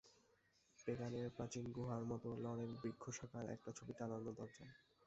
[0.79, 4.73] পেগানের প্রাচীন গুহার মতো লরেল বৃক্ষ শাখার একটা ছবি টানানো দরজায়।